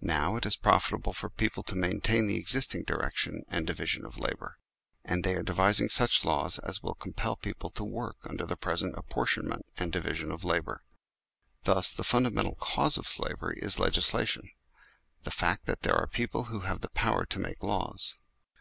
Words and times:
Now 0.00 0.36
it 0.36 0.46
is 0.46 0.54
profitable 0.54 1.12
for 1.12 1.28
people 1.28 1.64
to 1.64 1.74
maintain 1.74 2.28
the 2.28 2.36
existing 2.38 2.84
direction 2.84 3.42
and 3.48 3.66
division 3.66 4.06
of 4.06 4.18
labour; 4.20 4.60
and 5.04 5.24
they 5.24 5.34
are 5.34 5.42
devising 5.42 5.88
such 5.88 6.24
laws 6.24 6.60
as 6.60 6.80
will 6.80 6.94
compel 6.94 7.34
people 7.34 7.70
to 7.70 7.82
work 7.82 8.18
under 8.22 8.46
the 8.46 8.54
present 8.54 8.94
apportionment 8.96 9.66
and 9.76 9.90
division 9.90 10.30
of 10.30 10.44
labour. 10.44 10.84
Thus 11.64 11.92
the 11.92 12.04
fundamental 12.04 12.54
cause 12.54 12.96
of 12.98 13.08
slavery 13.08 13.58
is 13.62 13.80
legislation: 13.80 14.48
the 15.24 15.32
fact 15.32 15.66
that 15.66 15.82
there 15.82 15.96
are 15.96 16.06
people 16.06 16.44
who 16.44 16.60
have 16.60 16.80
the 16.80 16.90
power 16.90 17.26
to 17.26 17.40
make 17.40 17.60
laws. 17.60 18.14